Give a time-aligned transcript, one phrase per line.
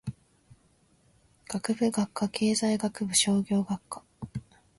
[1.47, 4.03] 学部・学科経済学部商業学科